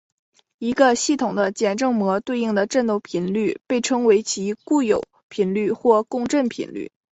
[0.57, 6.89] 一个系统的简正模对应的振动频率被称为其固有频率或共振频率。